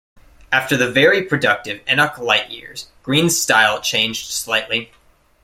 After 0.51 0.75
the 0.75 0.89
very 0.89 1.21
productive 1.21 1.79
Enoch 1.87 2.17
Light 2.17 2.49
years, 2.49 2.87
Green's 3.03 3.39
style 3.39 3.79
changed 3.81 4.31
slightly. 4.31 4.91